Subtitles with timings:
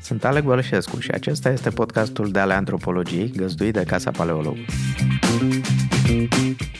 [0.00, 4.56] Sunt Alec Bălășescu și acesta este podcastul de ale antropologiei găzduit de Casa Paleolog.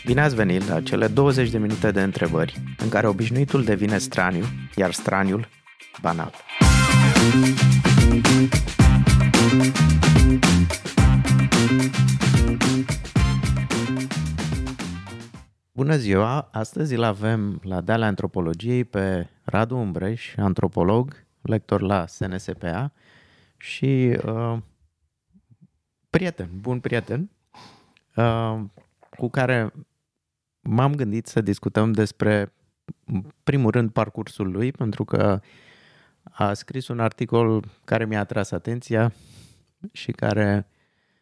[0.04, 4.44] Bine ați venit la cele 20 de minute de întrebări în care obișnuitul devine straniu,
[4.76, 5.48] iar straniul
[6.00, 6.32] banal.
[15.76, 16.48] Bună ziua!
[16.52, 22.92] Astăzi îl avem la Deala Antropologiei pe Radu Umbreș, antropolog, lector la SNSPA
[23.56, 24.58] și uh,
[26.10, 27.30] prieten, bun prieten,
[28.16, 28.60] uh,
[29.16, 29.72] cu care
[30.60, 32.52] m-am gândit să discutăm despre,
[33.04, 35.40] în primul rând, parcursul lui, pentru că
[36.22, 39.12] a scris un articol care mi-a atras atenția
[39.92, 40.66] și care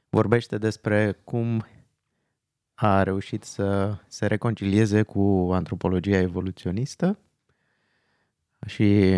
[0.09, 1.65] vorbește despre cum
[2.83, 7.19] a reușit să se reconcilieze cu antropologia evoluționistă
[8.67, 9.13] și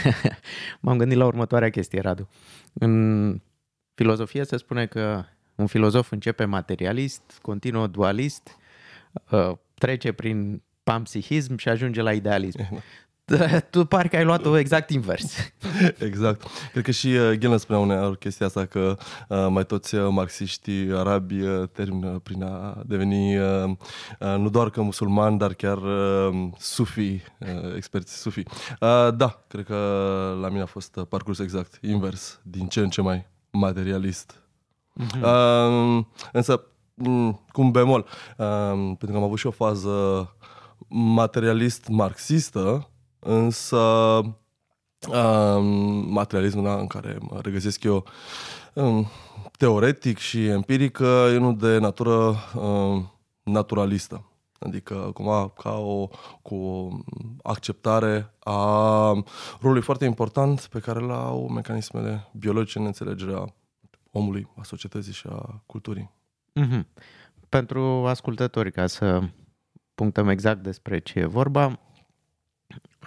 [0.80, 2.28] m-am gândit la următoarea chestie, Radu.
[2.72, 3.40] În
[3.94, 5.24] filozofie se spune că
[5.54, 8.56] un filozof începe materialist, continuă dualist,
[9.30, 12.60] uh, trece prin panpsihism și ajunge la idealism.
[13.70, 15.34] tu parcă ai luat-o exact invers.
[15.98, 16.46] Exact.
[16.72, 18.96] Cred că și uh, Ghelan spunea uneori chestia asta că
[19.28, 23.64] uh, mai toți uh, marxiștii arabi uh, termină prin a deveni uh,
[24.20, 27.20] uh, nu doar că musulmani, dar chiar uh, sufi, uh,
[27.76, 28.42] experți sufi.
[28.80, 29.74] Uh, da, cred că
[30.40, 34.34] la mine a fost uh, parcurs exact invers, din ce în ce mai materialist.
[35.00, 35.22] Uh-huh.
[35.22, 36.66] Uh, însă,
[37.02, 40.28] m- cu un bemol, uh, pentru că am avut și o fază
[40.88, 42.88] materialist-marxistă,
[43.24, 43.76] însă
[45.08, 45.64] um,
[46.12, 48.04] materialismul da, în care mă regăsesc eu
[48.74, 49.06] um,
[49.58, 50.98] teoretic și empiric
[51.32, 54.28] e unul de natură um, naturalistă.
[54.58, 56.08] Adică cumva ca o,
[56.42, 56.88] cu o
[57.42, 59.12] acceptare a
[59.60, 63.54] rolului foarte important pe care îl au mecanismele biologice în înțelegerea
[64.10, 66.10] omului, a societății și a culturii.
[66.60, 66.84] Mm-hmm.
[67.48, 69.20] Pentru ascultători, ca să
[69.94, 71.78] punctăm exact despre ce e vorba,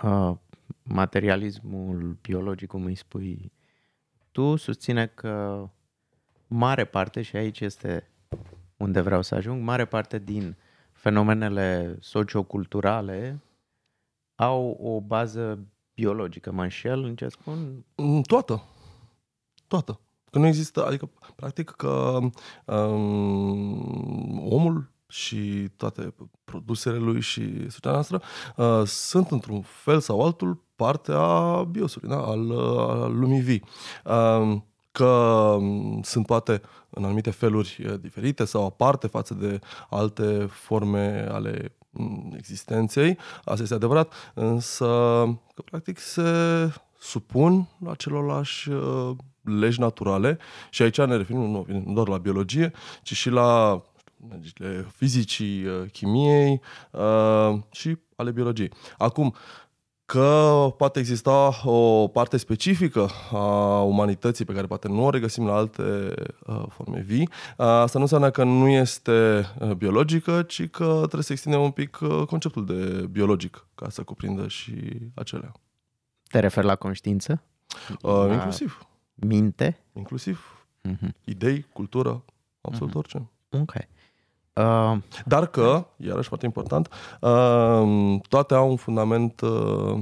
[0.03, 0.35] uh,
[0.83, 3.51] materialismul biologic, cum îi spui
[4.31, 5.69] tu, susține că
[6.47, 8.09] mare parte, și aici este
[8.77, 10.57] unde vreau să ajung, mare parte din
[10.91, 13.41] fenomenele socioculturale
[14.35, 15.59] au o bază
[15.93, 16.51] biologică.
[16.51, 17.85] Mă înșel în ce spun?
[17.95, 18.63] Mm, Toată.
[19.67, 19.99] Toată.
[20.31, 22.19] Că nu există, adică, practic, că
[22.65, 26.13] um, omul și toate
[26.43, 28.21] produsele lui și societatea noastră
[28.55, 32.21] uh, sunt într-un fel sau altul parte a biosului, da?
[32.21, 33.63] al, uh, al lumii vii.
[34.05, 34.57] Uh,
[34.97, 35.05] că
[35.59, 39.59] um, sunt poate în anumite feluri uh, diferite sau aparte față de
[39.89, 44.85] alte forme ale mm, existenței, asta este adevărat, însă
[45.53, 46.31] că practic se
[46.99, 50.37] supun la celorlași uh, legi naturale
[50.69, 52.71] și aici ne referim nu, nu doar la biologie,
[53.03, 53.81] ci și la
[54.31, 56.61] legile fizicii, uh, chimiei
[56.91, 58.71] uh, și ale biologiei.
[58.97, 59.35] Acum,
[60.05, 65.53] că poate exista o parte specifică a umanității pe care poate nu o regăsim la
[65.55, 66.13] alte
[66.45, 71.23] uh, forme vii, uh, asta nu înseamnă că nu este uh, biologică, ci că trebuie
[71.23, 74.73] să extindem un pic uh, conceptul de biologic ca să cuprindă și
[75.13, 75.51] acelea.
[76.27, 77.43] Te referi la conștiință?
[78.01, 78.87] Uh, La Inclusiv.
[79.13, 79.79] Minte?
[79.93, 80.51] Inclusiv
[80.87, 81.09] Mm-hmm.
[81.25, 82.23] idei, cultură,
[82.61, 82.97] absolut Mhm.
[82.97, 83.29] orice.
[83.49, 83.73] Ok.
[84.57, 86.89] Uh, Dar că, iarăși foarte important,
[87.21, 89.99] uh, toate au un fundament uh,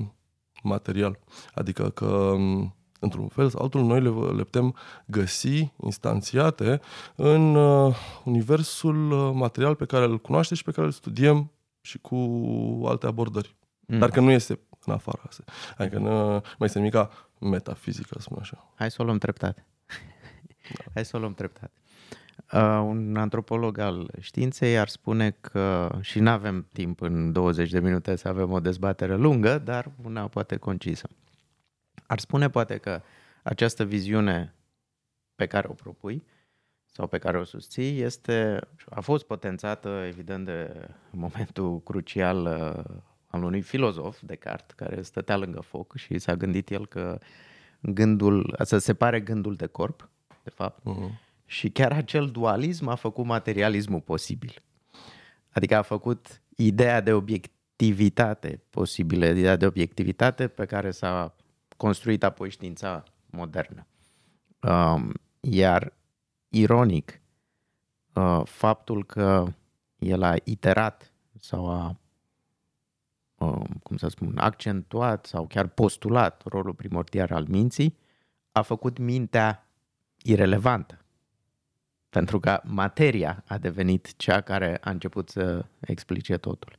[0.64, 1.20] material.
[1.54, 6.82] Adică că, um, într-un fel sau altul, noi le, le putem găsi instanțiate
[7.16, 11.52] în uh, universul uh, material pe care îl cunoaștem și pe care îl studiem
[11.82, 12.16] și cu
[12.86, 13.56] alte abordări.
[13.80, 14.00] mm.
[14.00, 15.44] Dar că nu este în afara asta.
[15.78, 18.72] Adică nu mai este nimica metafizică, să spun așa.
[18.76, 19.66] Hai să o luăm treptat.
[20.94, 21.72] Hai să o luăm treptat.
[22.56, 27.80] Uh, un antropolog al științei ar spune că, și nu avem timp în 20 de
[27.80, 31.10] minute să avem o dezbatere lungă, dar una poate concisă.
[32.08, 33.02] Ar spune poate că
[33.44, 34.54] această viziune
[35.36, 36.24] pe care o propui
[36.86, 38.60] sau pe care o susții este,
[38.90, 42.96] a fost potențată evident de momentul crucial uh,
[43.28, 47.20] al unui filozof, Descartes, care stătea lângă foc și s-a gândit el că
[47.80, 50.10] gândul, să separe gândul de corp,
[50.44, 51.25] de fapt, Uh-huh.
[51.46, 54.64] Și chiar acel dualism a făcut materialismul posibil.
[55.50, 61.36] Adică a făcut ideea de obiectivitate posibilă, ideea de obiectivitate pe care s-a
[61.78, 63.88] construit apoi știința modernă.
[64.62, 65.94] Um, iar
[66.50, 67.22] ironic,
[68.14, 69.46] uh, faptul că
[69.98, 71.96] el a iterat sau a
[73.84, 77.98] cum să spun, accentuat sau chiar postulat rolul primordial al minții,
[78.52, 79.68] a făcut mintea
[80.22, 81.05] irelevantă.
[82.16, 86.78] Pentru că materia a devenit cea care a început să explice totul.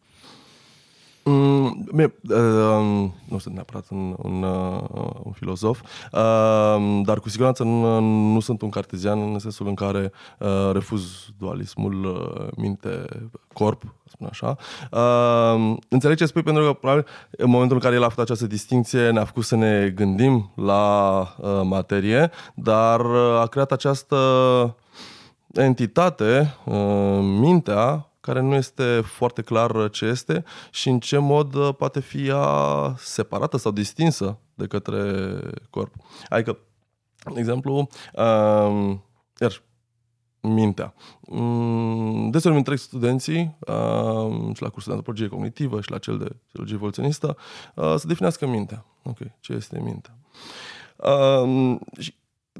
[1.25, 4.81] Mm, bine, uh, nu sunt neapărat un, un, uh,
[5.23, 8.01] un filozof, uh, dar cu siguranță nu,
[8.33, 11.03] nu sunt un cartezian în sensul în care uh, refuz
[11.39, 14.57] dualismul uh, minte-corp, spun așa.
[14.91, 18.47] Uh, înțeleg ce spui pentru că probabil în momentul în care el a făcut această
[18.47, 24.17] distinție ne-a făcut să ne gândim la uh, materie, dar uh, a creat această
[25.63, 31.75] entitate, uh, mintea, care nu este foarte clar ce este și în ce mod uh,
[31.79, 35.01] poate fi ea separată sau distinsă de către
[35.71, 35.95] corp.
[36.29, 36.59] Adică,
[37.33, 39.05] de exemplu, um,
[39.41, 39.63] iar
[40.41, 40.95] mintea.
[41.21, 46.37] Um, deseori întreg studenții um, și la cursul de antropologie cognitivă și la cel de
[46.45, 47.37] psihologie evoluționistă
[47.75, 48.85] uh, să definească mintea.
[49.03, 50.17] Ok, ce este mintea?
[50.97, 52.15] Um, și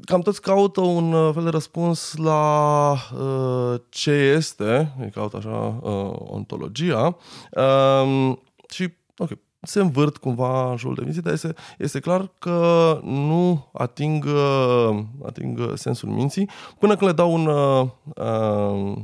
[0.05, 6.11] cam toți caută un uh, fel de răspuns la uh, ce este, caută așa uh,
[6.19, 7.17] ontologia.
[7.51, 8.37] Uh,
[8.69, 9.29] și ok,
[9.61, 14.99] se învârt cumva în jurul de minții, dar este, este clar că nu ating, uh,
[15.25, 16.49] ating sensul minții
[16.79, 18.97] până când le dau un, uh, uh,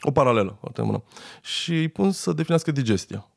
[0.00, 1.00] o paralelă, o
[1.42, 3.28] și îi pun să definească digestia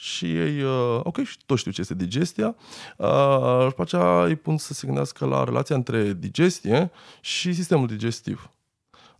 [0.00, 2.56] și ei, uh, ok, și toți știu ce este digestia,
[2.96, 6.90] uh, după aceea îi pun să se gândească la relația între digestie
[7.20, 8.50] și sistemul digestiv.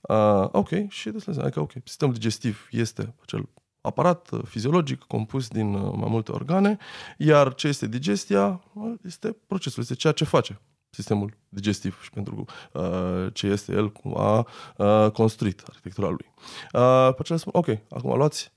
[0.01, 3.49] Uh, ok, și destul adică, ok, sistemul digestiv este acel
[3.81, 6.79] aparat fiziologic compus din uh, mai multe organe,
[7.17, 8.61] iar ce este digestia
[9.03, 10.61] este procesul, este ceea ce face
[10.91, 14.47] sistemul digestiv și pentru uh, ce este el cum a
[14.77, 16.33] uh, construit arhitectura lui.
[16.73, 18.53] Uh, pe aceea spun, ok, acum luați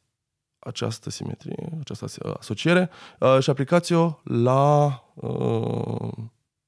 [0.63, 6.11] această simetrie, această asociere uh, și aplicați-o la uh,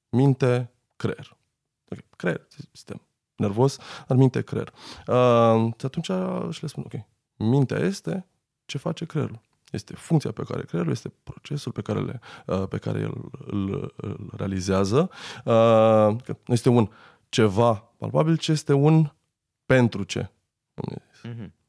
[0.08, 1.36] minte-creier.
[1.84, 2.04] Okay.
[2.16, 3.00] Creier, sistem
[3.36, 4.72] nervos, dar minte-creier.
[5.06, 6.10] Uh, atunci
[6.54, 7.00] și le spun, ok,
[7.36, 8.26] mintea este
[8.66, 9.40] ce face creierul.
[9.70, 13.94] Este funcția pe care creierul, este procesul pe care, le, uh, pe care el îl,
[13.96, 15.10] îl realizează.
[15.44, 16.90] Uh, nu este un
[17.28, 19.12] ceva palpabil, ci este un
[19.66, 20.30] pentru ce.
[21.28, 21.63] Mm-hmm.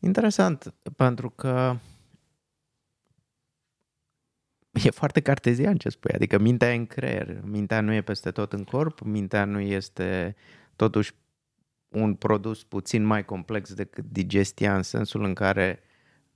[0.00, 1.76] Interesant, pentru că
[4.72, 8.52] e foarte cartezian ce spui, adică mintea e în creier, mintea nu e peste tot
[8.52, 10.36] în corp, mintea nu este
[10.76, 11.12] totuși
[11.88, 15.80] un produs puțin mai complex decât digestia în sensul în care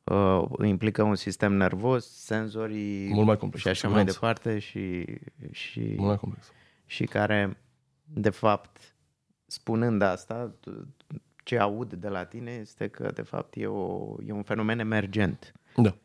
[0.04, 5.04] uh, implică un sistem nervos, senzorii Mult mai complex, și așa mai departe și,
[5.50, 6.52] și, Mult mai complex.
[6.86, 7.56] și care
[8.04, 8.94] de fapt
[9.46, 10.54] spunând asta
[11.44, 15.52] ce aud de la tine este că, de fapt, e, o, e un fenomen emergent.
[15.76, 15.96] Da.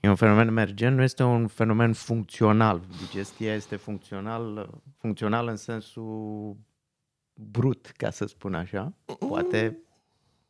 [0.00, 2.82] E un fenomen emergent, nu este un fenomen funcțional.
[2.98, 6.56] Digestia este funcțional, funcțional în sensul
[7.34, 8.92] brut, ca să spun așa.
[9.28, 9.78] Poate,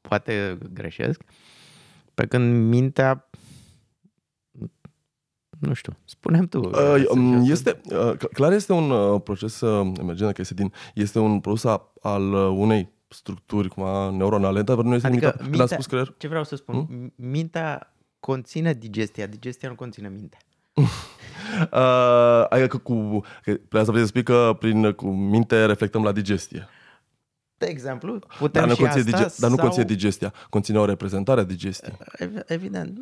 [0.00, 1.22] poate greșesc.
[2.14, 3.28] Pe când mintea
[5.58, 6.58] nu știu, spunem tu.
[6.58, 11.18] Uh, um, este, uh, clar este un uh, proces uh, emergent, că este din, este
[11.18, 11.64] un produs
[12.00, 15.40] al uh, unei structuri cumva neuronale, dar nu este adică nimic.
[15.40, 16.14] Mintea, Când am spus creier?
[16.18, 16.86] Ce vreau să spun?
[16.86, 17.12] Hmm?
[17.16, 20.38] Mintea conține digestia, digestia nu conține mintea.
[21.72, 23.20] uh, adică cu...
[23.68, 26.68] Prea să vrei să spui că prin cu minte reflectăm la digestie.
[27.58, 29.64] De exemplu, putem dar nu și asta dige- Dar nu sau...
[29.64, 31.96] conține digestia, conține o reprezentare a digestiei.
[32.46, 32.98] Evident.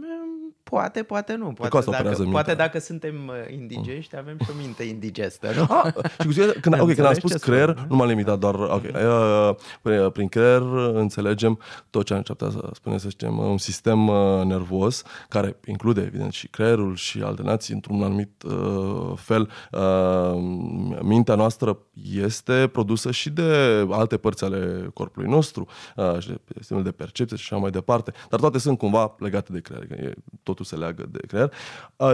[0.70, 1.52] Poate, poate nu.
[1.52, 5.62] Poate, dacă, poate dacă suntem uh, indigești, avem și o minte indigestă, nu?
[5.62, 8.54] Ah, și cu când, okay, când am spus creier, spun, nu m-am limitat doar...
[8.54, 8.92] Okay,
[9.82, 11.58] uh, prin creier înțelegem
[11.90, 16.32] tot ce am început să spunem, să zicem, un sistem uh, nervos care include, evident,
[16.32, 19.50] și creierul și altenații într-un anumit uh, fel.
[19.72, 19.80] Uh,
[21.02, 21.78] mintea noastră
[22.12, 27.36] este produsă și de alte părți ale corpului nostru, uh, și de sistemul de percepție
[27.36, 29.90] și așa mai departe, dar toate sunt cumva legate de creier.
[29.90, 31.52] E tot totul se leagă de creier.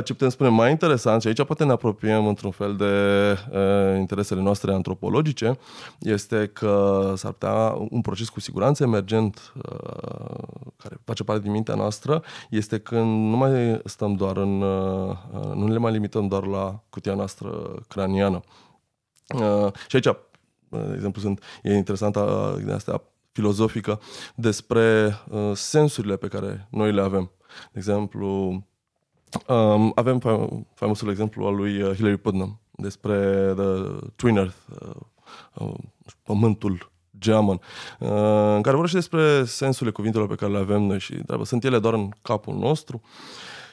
[0.05, 2.85] Ce putem spune mai interesant, și aici poate ne apropiem într-un fel de
[3.51, 5.59] uh, interesele noastre antropologice,
[5.99, 9.63] este că s-ar putea un proces cu siguranță emergent uh,
[10.77, 15.17] care face parte din mintea noastră, este când nu mai stăm doar în, uh,
[15.55, 17.49] nu le mai limităm doar la cutia noastră
[17.89, 18.41] craniană.
[19.35, 20.17] Uh, și aici,
[20.69, 24.01] de exemplu, sunt, e interesantă de astea filozofică
[24.35, 27.31] despre uh, sensurile pe care noi le avem.
[27.73, 28.29] De exemplu,
[29.47, 30.19] um, avem
[30.75, 34.95] faimosul exemplu al lui uh, Hillary Putnam despre The Twin Earth, uh,
[35.55, 35.75] uh,
[36.23, 37.61] pământul geamăn,
[37.99, 38.09] uh,
[38.55, 41.79] în care vorbește despre sensurile cuvintelor pe care le avem noi și întreabă, sunt ele
[41.79, 43.03] doar în capul nostru?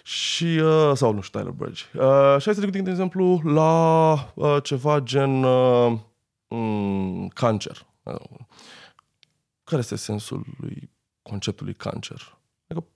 [0.04, 1.84] Și, uh, sau nu știu, Tyler Bridge.
[1.94, 6.00] Uh, și hai să ne gândim, de exemplu, la uh, ceva gen uh,
[6.48, 7.86] um, cancer.
[8.04, 8.16] Uh,
[9.64, 10.90] care este sensul lui
[11.22, 12.38] conceptului cancer?
[12.68, 12.88] Adică,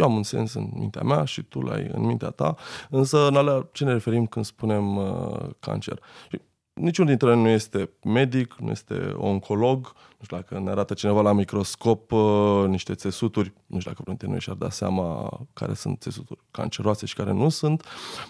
[0.00, 2.54] eu am un sens în mintea mea și tu l-ai în mintea ta,
[2.90, 6.02] însă în alea ce ne referim când spunem uh, cancer?
[6.30, 6.40] Și
[6.72, 11.20] niciunul dintre noi nu este medic, nu este oncolog, nu știu dacă ne arată cineva
[11.20, 15.74] la microscop uh, niște țesuturi, nu știu dacă vreunul dintre noi și-ar da seama care
[15.74, 17.84] sunt țesuturi canceroase și care nu sunt,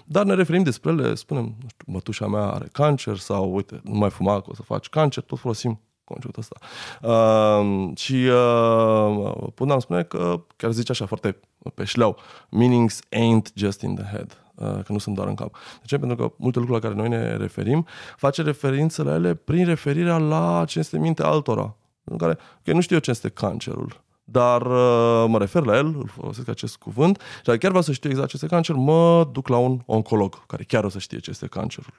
[0.05, 3.99] dar ne referim despre ele, spunem, nu știu, mătușa mea are cancer sau, uite, nu
[3.99, 6.57] mai fuma că o să faci cancer, tot folosim conceptul ăsta.
[7.02, 11.37] Uh, și uh, până am spune că chiar zice așa foarte
[11.75, 12.17] pe șleau,
[12.50, 15.52] meanings ain't just in the head uh, că nu sunt doar în cap.
[15.52, 15.99] De ce?
[15.99, 17.87] Pentru că multe lucruri la care noi ne referim
[18.17, 21.75] face referință la ele prin referirea la ce este mintea altora.
[22.05, 25.87] În care, că nu știu eu ce este cancerul, dar uh, mă refer la el,
[25.87, 29.29] îl folosesc acest cuvânt și dacă chiar vreau să știu exact ce este cancer, mă
[29.33, 31.95] duc la un oncolog care chiar o să știe ce este cancerul.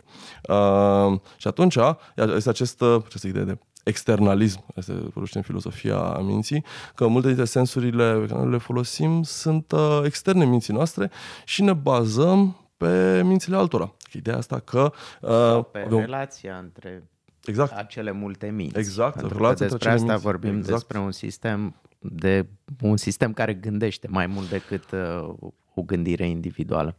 [0.49, 1.77] Uh, și atunci
[2.15, 6.63] este acest, această idee de externalism, este vorbește în filosofia minții,
[6.95, 11.11] că multe dintre sensurile pe care le folosim sunt uh, externe minții noastre
[11.45, 13.93] și ne bazăm pe mințile altora.
[14.13, 14.91] Ideea asta că...
[15.21, 15.99] Uh, Sau pe avem...
[15.99, 17.09] relația între
[17.43, 17.71] exact.
[17.71, 18.77] acele multe minți.
[18.77, 19.15] Exact.
[19.15, 20.21] Pentru că despre asta minți.
[20.21, 20.71] vorbim exact.
[20.71, 22.45] despre un sistem de
[22.81, 25.33] un sistem care gândește mai mult decât uh,
[25.81, 26.95] o gândire individuală.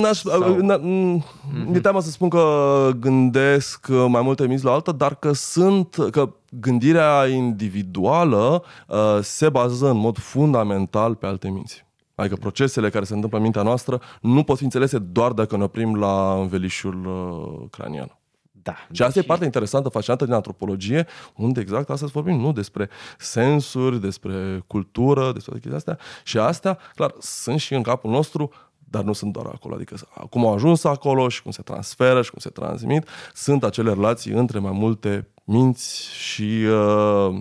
[0.00, 0.56] N-aș, Sau...
[0.56, 1.66] n- mm-hmm.
[1.66, 6.32] Mi-e teamă să spun că gândesc mai multe minți la alta, dar că sunt, că
[6.50, 11.84] gândirea individuală uh, se bazează în mod fundamental pe alte minți.
[12.14, 15.62] Adică procesele care se întâmplă în mintea noastră nu pot fi înțelese doar dacă ne
[15.62, 18.18] oprim la învelișul uh, cranian.
[18.62, 18.74] Da.
[18.92, 19.24] Și asta deci...
[19.24, 22.88] e partea interesantă, fascinantă din antropologie, unde exact asta vorbim, nu despre
[23.18, 25.98] sensuri, despre cultură, despre toate chestia astea.
[26.24, 28.52] Și astea, clar, sunt și în capul nostru,
[28.92, 29.74] dar nu sunt doar acolo.
[29.74, 29.96] Adică
[30.30, 34.32] cum au ajuns acolo și cum se transferă și cum se transmit, sunt acele relații
[34.32, 37.40] între mai multe minți și uh,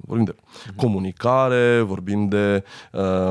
[0.00, 0.74] vorbim de uh-huh.
[0.76, 3.30] comunicare, vorbim de, uh,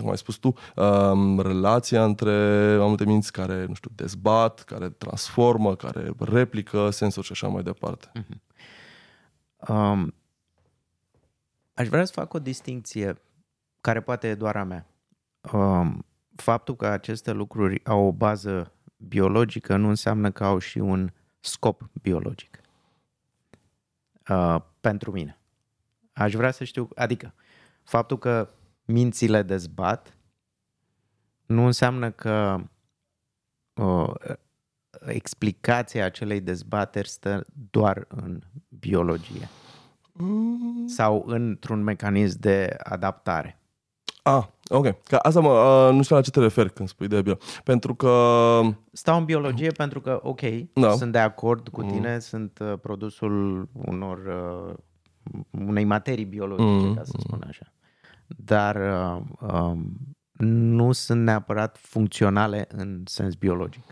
[0.00, 2.32] cum ai spus tu, uh, relația între
[2.76, 7.62] mai multe minți care, nu știu, dezbat, care transformă, care replică sensuri și așa mai
[7.62, 8.10] departe.
[8.14, 8.48] Uh-huh.
[9.68, 10.14] Um,
[11.74, 13.22] aș vrea să fac o distinție
[13.80, 14.86] care poate e doar a mea.
[15.52, 21.12] Um, faptul că aceste lucruri au o bază biologică nu înseamnă că au și un
[21.40, 22.60] scop biologic.
[24.28, 25.38] Uh, pentru mine.
[26.12, 27.34] Aș vrea să știu, adică,
[27.82, 28.48] faptul că
[28.84, 30.16] mințile dezbat
[31.46, 32.64] nu înseamnă că
[33.74, 34.12] uh,
[35.00, 39.48] explicația acelei dezbateri stă doar în biologie
[40.12, 40.86] mm.
[40.86, 43.60] sau într-un mecanism de adaptare.
[44.22, 45.02] Ah, ok.
[45.02, 47.36] Că asta mă, uh, nu știu la ce te referi când spui de bio.
[47.64, 48.60] Pentru că...
[48.92, 50.40] Stau în biologie pentru că, ok,
[50.72, 50.90] da.
[50.90, 52.18] sunt de acord cu tine, mm.
[52.18, 54.74] sunt uh, produsul unor uh,
[55.50, 56.94] unei materii biologice, mm.
[56.94, 57.72] ca să spun așa.
[58.26, 59.22] Dar uh,
[59.52, 59.78] uh,
[60.46, 63.82] nu sunt neapărat funcționale în sens biologic.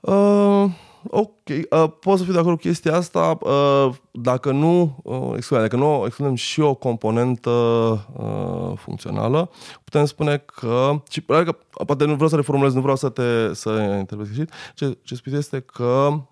[0.00, 0.64] Uh,
[1.08, 5.64] ok, uh, pot să fiu de acord cu chestia asta uh, dacă nu uh, excludem,
[5.64, 9.50] dacă nu excludem și o componentă uh, funcțională,
[9.84, 13.70] putem spune că, și că poate nu vreau să reformulez, nu vreau să te să
[13.70, 16.29] interpretez greșit, ce, ce spui este că practic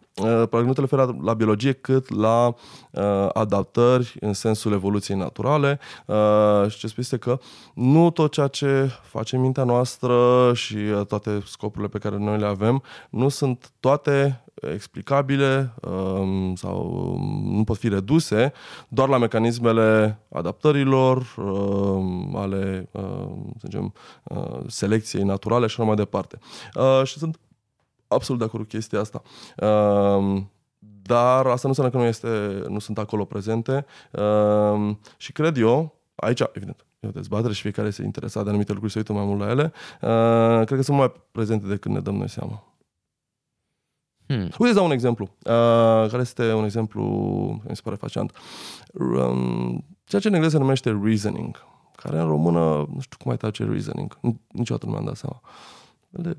[0.50, 2.46] nu te referi la, la biologie cât la
[2.90, 7.38] uh, adaptări în sensul evoluției naturale uh, și ce spui este că
[7.74, 12.46] nu tot ceea ce face mintea noastră și uh, toate scopurile pe care noi le
[12.46, 18.52] avem nu sunt toate explicabile um, sau nu pot fi reduse
[18.88, 25.96] doar la mecanismele adaptărilor, um, ale um, să zicem, uh, selecției naturale și așa mai
[25.96, 26.38] departe.
[26.74, 27.38] Uh, și sunt
[28.08, 29.22] absolut de acord cu chestia asta.
[31.02, 33.86] Dar asta nu înseamnă că nu, este, nu sunt acolo prezente
[35.16, 38.92] și cred eu, aici, evident, e o dezbatere și fiecare se interesat de anumite lucruri,
[38.92, 39.72] se uită mai mult la ele,
[40.64, 42.62] cred că sunt mai prezente decât ne dăm noi seama.
[44.26, 44.40] Hmm.
[44.40, 47.02] Uite, să dau un exemplu, uh, care este un exemplu
[47.56, 48.36] care mi se pare fascinant.
[48.92, 51.56] Um, ceea ce în engleză se numește reasoning,
[51.96, 55.40] care în română, nu știu cum mai tace reasoning, niciodată nu mi-am dat seama.
[56.08, 56.36] De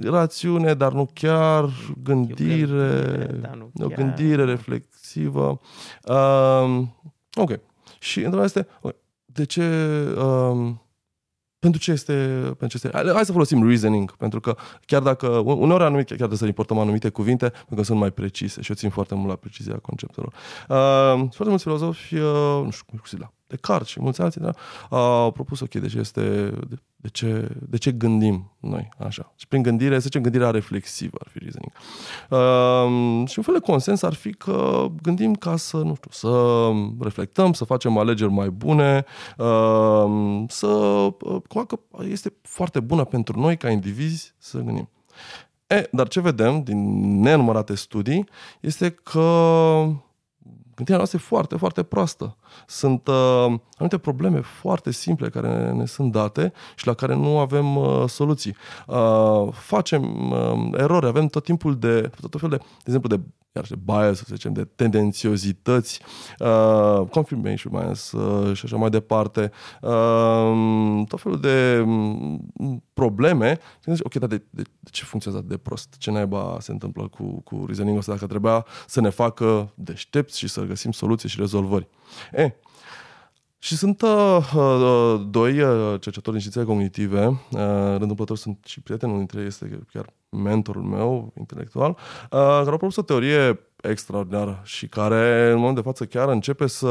[0.00, 1.70] rațiune, dar nu chiar,
[2.02, 3.86] gândire, gândire dar nu chiar.
[3.86, 5.60] o gândire reflexivă.
[6.04, 6.96] Um,
[7.34, 7.58] ok.
[7.98, 9.64] Și întrebarea este, okay, de ce
[10.18, 10.82] um,
[11.62, 12.12] pentru ce este,
[12.58, 13.12] pentru ce este.
[13.12, 14.56] Hai să folosim reasoning, pentru că
[14.86, 18.62] chiar dacă, uneori anumite, chiar trebuie să importăm anumite cuvinte, pentru că sunt mai precise
[18.62, 20.32] și eu țin foarte mult la precizia conceptelor.
[20.68, 23.00] Uh, foarte mulți filozofi, uh, nu știu cum
[23.52, 24.52] la Descartes și mulți alții, da,
[24.96, 26.20] au propus, ok, deci este,
[26.68, 29.32] de, de, ce, de ce gândim noi așa?
[29.36, 31.72] Și prin gândire, să zicem, gândirea reflexivă ar fi reasoning.
[32.30, 36.70] Uh, și un fel de consens ar fi că gândim ca să, nu știu, să
[37.00, 39.04] reflectăm, să facem alegeri mai bune,
[39.36, 41.78] uh, să, uh, că
[42.08, 44.88] este foarte bună pentru noi ca indivizi să gândim.
[45.66, 48.28] E, dar ce vedem din nenumărate studii
[48.60, 49.86] este că
[50.84, 52.36] gândirea noastră e foarte, foarte proastă.
[52.66, 53.14] Sunt uh,
[53.76, 58.56] anumite probleme foarte simple care ne sunt date și la care nu avem uh, soluții.
[58.86, 63.20] Uh, facem uh, erori, avem tot timpul de, tot fel de, de exemplu, de
[63.54, 66.00] iar și bias, să zicem, de tendențiozități,
[66.38, 73.58] uh, confirmation bias uh, și așa mai departe, uh, tot felul de um, probleme.
[73.84, 75.94] Și zici, ok, dar de, de, de ce funcționează de prost?
[75.98, 80.48] Ce naiba se întâmplă cu, cu reasoning ăsta dacă trebuia să ne facă deștepți și
[80.48, 81.88] să găsim soluții și rezolvări?
[82.32, 82.54] E,
[83.64, 89.16] și sunt uh, uh, doi uh, cercetători din științe cognitive, uh, întâmplător sunt și prietenul
[89.16, 91.96] dintre ei este chiar mentorul meu intelectual, uh,
[92.30, 96.88] care au propus o teorie extraordinară și care în momentul de față chiar începe să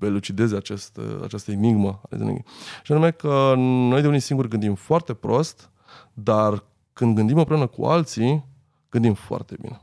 [0.00, 2.00] elucideze acest, uh, această enigmă.
[2.82, 5.70] Și anume că noi de unii singuri gândim foarte prost,
[6.12, 8.44] dar când gândim împreună cu alții,
[8.90, 9.80] gândim foarte bine.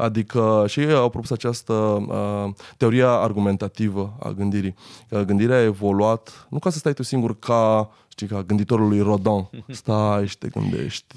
[0.00, 4.74] Adică și ei au propus această uh, teoria argumentativă a gândirii.
[5.08, 9.00] Că gândirea a evoluat, nu ca să stai tu singur ca, știi, ca gânditorul lui
[9.00, 11.14] Rodin, stai și te gândești,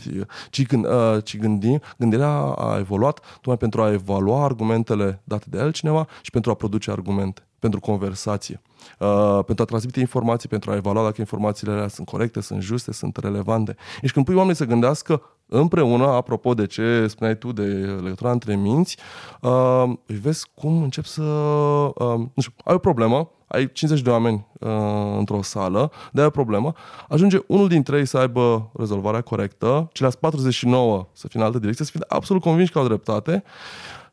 [0.49, 5.59] ci, când, uh, ci gândim, gândirea a evoluat tocmai pentru a evalua argumentele date de
[5.59, 8.61] altcineva și pentru a produce argumente, pentru conversație.
[8.99, 12.91] Uh, pentru a transmite informații, pentru a evalua dacă informațiile alea sunt corecte, sunt juste,
[12.91, 13.75] sunt relevante.
[14.01, 15.21] Deci când pui oamenii să gândească
[15.60, 17.63] împreună, apropo de ce spuneai tu de
[18.01, 18.98] legătura între minți,
[19.41, 19.83] uh,
[20.22, 21.22] vezi cum încep să...
[21.22, 24.69] Uh, nu știu, ai o problemă, ai 50 de oameni uh,
[25.17, 26.74] într-o sală, de ai o problemă,
[27.10, 31.86] ajunge unul dintre ei să aibă rezolvarea corectă, ceilalți 49 să fie în altă direcție,
[31.86, 33.43] să fie absolut convinși că au dreptate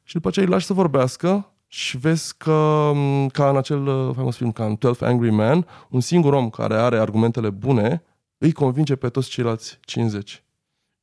[0.02, 2.90] și după aceea îi lași să vorbească și vezi că,
[3.32, 6.74] ca în acel uh, faimos film, ca în 12 Angry Men, un singur om care
[6.74, 8.02] are argumentele bune
[8.38, 10.44] îi convinge pe toți ceilalți 50.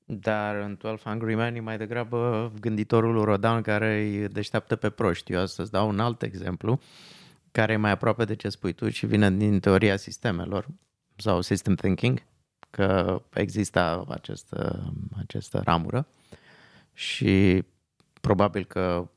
[0.09, 5.33] Dar în 12 Angry Men e mai degrabă gânditorul Rodan care îi deșteaptă pe proști.
[5.33, 6.79] Eu să-ți dau un alt exemplu
[7.51, 10.67] care e mai aproape de ce spui tu și vine din teoria sistemelor
[11.15, 12.23] sau system thinking,
[12.69, 16.07] că există această, această ramură
[16.93, 17.63] și
[18.21, 19.09] probabil că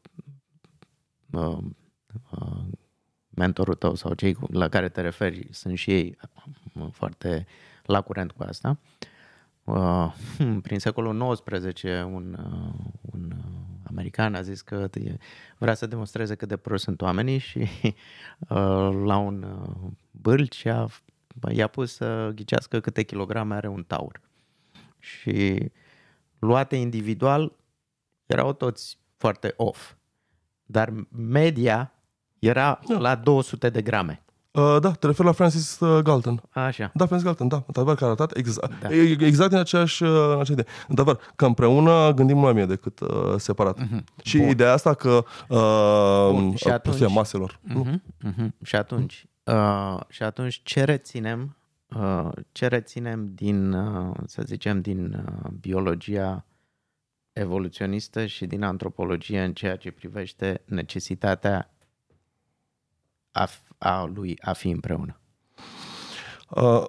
[1.31, 1.59] uh,
[2.31, 2.62] uh,
[3.29, 6.18] mentorul tău sau cei la care te referi sunt și ei
[6.74, 7.46] uh, foarte
[7.83, 8.68] la curent cu asta.
[8.68, 9.09] Uh,
[10.62, 13.44] prin secolul XIX un, uh, un uh,
[13.83, 14.88] american a zis că
[15.59, 17.96] vrea să demonstreze cât de prost sunt oamenii și uh,
[19.04, 20.88] la un uh, bâlci a,
[21.52, 24.20] i-a pus să ghicească câte kilograme are un taur.
[24.98, 25.70] Și
[26.38, 27.52] luate individual
[28.26, 29.94] erau toți foarte off
[30.70, 31.92] dar media
[32.38, 32.98] era da.
[32.98, 34.22] la 200 de grame.
[34.53, 36.43] Uh, da, te referi la Francis uh, Galton.
[36.51, 36.91] Așa.
[36.95, 38.95] Da, Francis Galton, da, într-adevăr, care a arătat exact, da.
[39.27, 40.65] exact din aceeași, uh, aceeași idee.
[40.89, 43.81] Într-adevăr, că împreună gândim mai bine decât uh, separat.
[43.81, 44.23] Uh-huh.
[44.23, 44.49] Și Bun.
[44.49, 46.55] ideea asta că uh, Bun.
[46.55, 47.61] Și atunci, maselor.
[47.69, 47.95] Uh-huh.
[48.29, 48.49] Uh-huh.
[48.63, 51.57] Și atunci, uh, și atunci ce reținem,
[51.97, 56.45] uh, ce reținem din, uh, să zicem, din uh, biologia
[57.33, 61.71] evoluționistă și din antropologie în ceea ce privește necesitatea
[63.31, 63.49] a,
[63.81, 65.21] a lui a fi împreună?
[66.49, 66.85] Uh,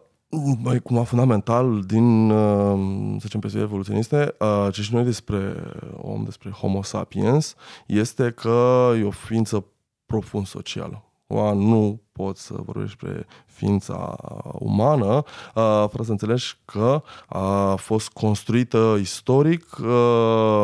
[0.63, 2.79] mai cum fundamental din, uh,
[3.11, 5.55] să zicem, perspective evoluționiste, uh, ce și noi despre
[6.01, 7.55] om, despre Homo sapiens,
[7.87, 9.65] este că e o ființă
[10.05, 11.03] profund socială.
[11.53, 14.15] Nu poți să vorbești despre ființa
[14.59, 20.63] umană, uh, fără să înțelegi că a fost construită istoric, uh,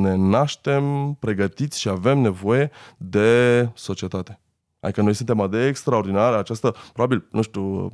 [0.00, 4.40] ne naștem pregătiți și avem nevoie de societate.
[4.86, 7.92] Adică noi suntem atât de extraordinari, această, probabil, nu știu,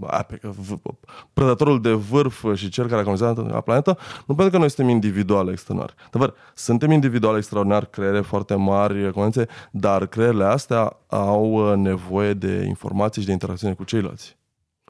[1.32, 4.94] predatorul de vârf și cel care a colonizat la planetă, nu pentru că noi suntem
[4.94, 5.94] individuali extraordinari.
[6.10, 13.20] Dar suntem individuali extraordinari, creiere foarte mari, convenție, dar creierele astea au nevoie de informații
[13.20, 14.38] și de interacțiune cu ceilalți.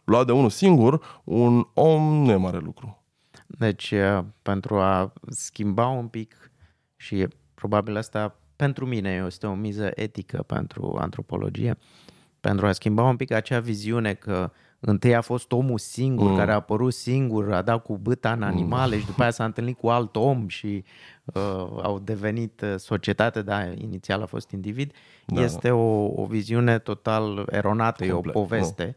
[0.05, 3.03] Luat de unul singur, un om nu e mare lucru.
[3.47, 3.95] Deci,
[4.43, 6.51] pentru a schimba un pic
[6.97, 11.79] și probabil asta pentru mine este o miză etică pentru antropologie,
[12.41, 16.37] pentru a schimba un pic acea viziune că întâi a fost omul singur, mm.
[16.37, 19.01] care a apărut singur, a dat cu băta în animale mm.
[19.01, 20.85] și după aia s-a întâlnit cu alt om și
[21.25, 21.43] uh,
[21.83, 24.93] au devenit uh, societate, dar inițial a fost individ,
[25.27, 25.41] da.
[25.41, 28.35] este o, o viziune total eronată, Complet.
[28.35, 28.97] e o poveste.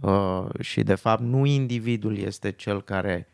[0.00, 3.28] Uh, și de fapt nu individul este cel care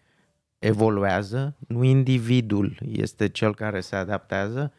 [0.59, 4.73] evoluează, nu individul este cel care se adaptează,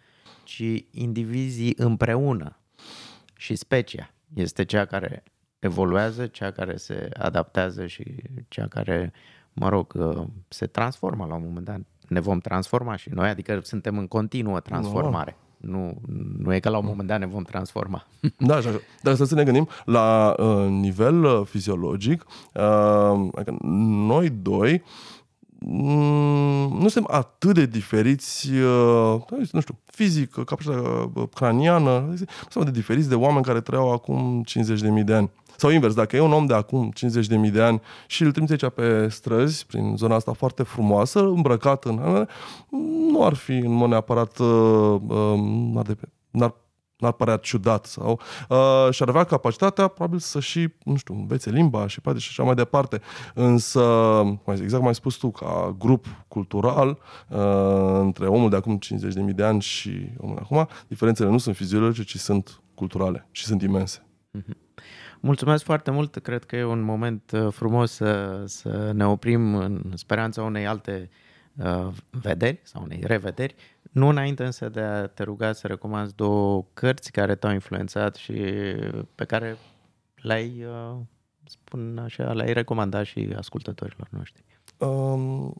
[0.44, 2.58] ci indivizii împreună
[3.38, 5.24] și specia este cea care
[5.60, 8.04] evoluează, cea care se adaptează și
[8.48, 9.14] cea care,
[9.54, 11.80] mă rog, uh, se transformă la un moment dat.
[12.08, 15.38] Ne vom transforma și noi, adică suntem în continuă transformare.
[15.58, 16.02] Nu,
[16.38, 18.08] nu e că la un moment dat ne vom transforma.
[18.48, 18.70] Da, așa.
[19.02, 23.58] Dar să ne gândim la uh, nivel uh, fiziologic, uh, adică
[24.08, 24.84] noi doi mm,
[25.66, 29.22] nu suntem atât de diferiți, uh,
[29.52, 32.16] nu știu, fizic, capacitatea uh, craniană, nu
[32.50, 34.44] suntem de diferiți de oameni care trăiau acum
[34.98, 35.32] 50.000 de ani.
[35.58, 36.94] Sau invers, dacă e un om de acum
[37.46, 41.84] 50.000 de ani și îl trimiți aici pe străzi, prin zona asta foarte frumoasă, îmbrăcat
[41.84, 42.28] în...
[43.12, 44.40] Nu ar fi în mod neapărat...
[44.40, 45.40] Uh, uh,
[45.74, 45.98] n-ar, de,
[46.32, 46.56] n-ar
[47.04, 51.50] n-ar părea ciudat sau uh, și ar avea capacitatea probabil să și, nu știu, învețe
[51.50, 53.02] limba și poate și așa mai departe.
[53.34, 53.82] Însă,
[54.48, 56.98] exact cum ai spus tu, ca grup cultural
[57.30, 58.80] uh, între omul de acum
[59.28, 63.46] 50.000 de ani și omul de acum, diferențele nu sunt fiziologice, ci sunt culturale și
[63.46, 64.06] sunt imense.
[64.38, 64.64] Mm-hmm.
[65.20, 69.92] Mulțumesc foarte mult, cred că e un moment uh, frumos să, să ne oprim în
[69.94, 71.10] speranța unei alte
[71.56, 73.56] uh, vederi sau unei revederi.
[73.94, 78.34] Nu înainte însă de a te ruga să recomanzi două cărți care te-au influențat și
[79.16, 79.58] pe care
[80.16, 80.98] le-ai, uh,
[81.44, 84.44] spun așa, le-ai recomandat și ascultătorilor noștri.
[84.78, 85.54] Um,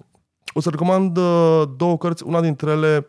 [0.54, 2.24] o să recomand uh, două cărți.
[2.24, 3.08] Una dintre ele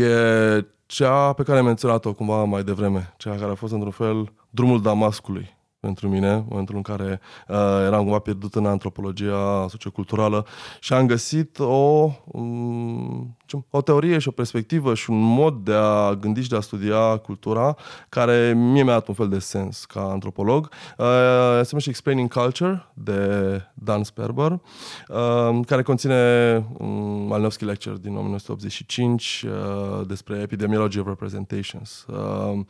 [0.00, 4.32] e cea pe care am menționat-o cumva mai devreme, cea care a fost într-un fel
[4.50, 10.46] drumul Damascului pentru mine, în momentul în care uh, eram cumva pierdut în antropologia socioculturală
[10.80, 13.36] și am găsit o, um,
[13.70, 17.16] o teorie și o perspectivă și un mod de a gândi și de a studia
[17.16, 17.76] cultura
[18.08, 20.70] care mie mi-a dat un fel de sens ca antropolog.
[20.98, 21.06] Uh,
[21.62, 24.60] se numește Explaining Culture de Dan Sperber,
[25.08, 26.88] uh, care conține um,
[27.26, 32.06] Malinowski Lecture din 1985 uh, despre Epidemiology of Representations.
[32.08, 32.60] Uh,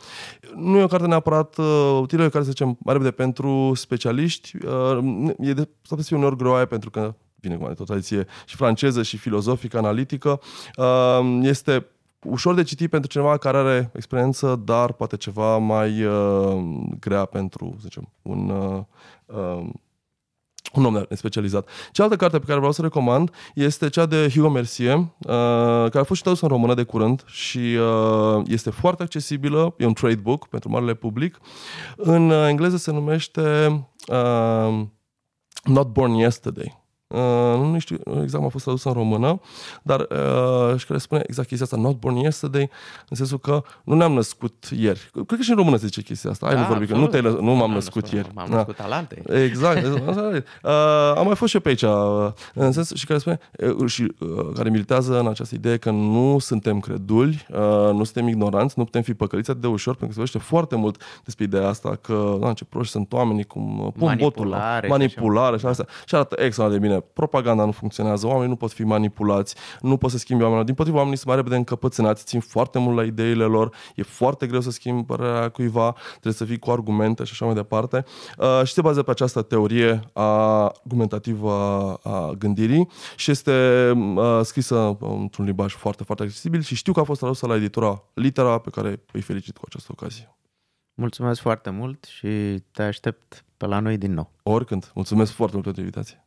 [0.54, 4.56] nu e o carte neapărat uh, utilă, care să zicem mai repede pentru specialiști.
[4.66, 7.14] Uh, e de, să fie uneori greoaie pentru că
[7.48, 10.40] vine cu o tradiție și franceză și filozofică, analitică.
[10.76, 11.86] Uh, este
[12.24, 16.64] ușor de citit pentru cineva care are experiență, dar poate ceva mai uh,
[17.00, 18.82] grea pentru, să zicem, un uh,
[19.26, 19.68] uh,
[20.74, 21.68] un om nespecializat.
[21.92, 26.02] Cealaltă carte pe care vreau să recomand este cea de Hugo Mercier, uh, care a
[26.02, 30.14] fost și tradusă în română de curând și uh, este foarte accesibilă, e un trade
[30.14, 31.38] book pentru marele public.
[31.96, 33.66] În uh, engleză se numește
[34.06, 34.84] uh,
[35.64, 36.83] Not Born Yesterday.
[37.14, 39.40] Uh, nu știu exact cum a fost tradus în română,
[39.82, 42.70] dar uh, și care spune exact chestia asta, not born yesterday,
[43.08, 45.10] în sensul că nu ne-am născut ieri.
[45.12, 46.46] Cred că și în română se zice chestia asta.
[46.46, 48.28] Hai, da, nu vorbi, că nu, te nu m-am născut, născut ieri.
[48.34, 48.54] M-am da.
[48.54, 49.22] născut alante.
[49.44, 49.84] Exact.
[49.86, 50.00] uh,
[51.16, 53.38] am mai fost și eu pe aici, uh, în sens, și care spune,
[53.78, 57.58] uh, și uh, care militează în această idee că nu suntem creduli, uh,
[57.92, 60.76] nu suntem ignoranți, nu putem fi păcăliți atât de ușor, pentru că se vorbește foarte
[60.76, 64.88] mult despre ideea asta, că, da, ce proști sunt oamenii, cum uh, pun manipulare, botul,
[64.88, 65.84] manipulare și, așa.
[66.06, 70.10] și arată extra de bine propaganda nu funcționează, oamenii nu pot fi manipulați, nu pot
[70.10, 70.64] să schimbi oamenii.
[70.64, 74.46] Din potrivă, oamenii sunt mai repede încăpățânați, țin foarte mult la ideile lor, e foarte
[74.46, 78.04] greu să schimbi părerea cuiva, trebuie să fii cu argumente și așa mai departe.
[78.38, 81.52] Uh, și se bazează pe această teorie argumentativă
[82.02, 87.04] a gândirii și este uh, scrisă într-un limbaj foarte, foarte accesibil și știu că a
[87.04, 90.36] fost tradusă la editura Litera, pe care îi felicit cu această ocazie.
[90.94, 94.30] Mulțumesc foarte mult și te aștept pe la noi din nou.
[94.42, 94.90] Oricând.
[94.94, 96.26] Mulțumesc foarte mult pentru invitație.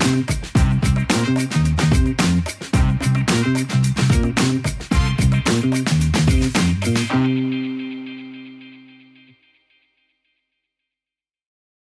[0.00, 0.59] Thank you.